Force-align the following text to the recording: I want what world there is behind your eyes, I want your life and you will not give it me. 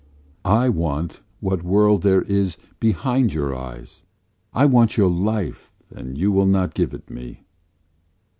I 0.45 0.67
want 0.67 1.21
what 1.41 1.61
world 1.61 2.01
there 2.01 2.23
is 2.23 2.57
behind 2.79 3.35
your 3.35 3.55
eyes, 3.55 4.01
I 4.51 4.65
want 4.65 4.97
your 4.97 5.11
life 5.11 5.71
and 5.91 6.17
you 6.17 6.31
will 6.31 6.47
not 6.47 6.73
give 6.73 6.95
it 6.95 7.07
me. 7.11 7.43